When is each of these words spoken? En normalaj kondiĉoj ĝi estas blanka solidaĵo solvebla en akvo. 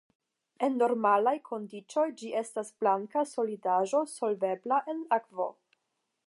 En 0.67 0.77
normalaj 0.83 1.33
kondiĉoj 1.49 2.05
ĝi 2.21 2.31
estas 2.39 2.73
blanka 2.85 3.23
solidaĵo 3.33 4.03
solvebla 4.15 4.81
en 4.95 5.05
akvo. 5.21 5.49